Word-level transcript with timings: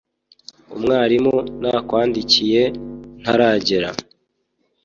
umwarimu 0.75 1.35
nakwandikiye 1.61 2.61
ntaragera 3.21 3.89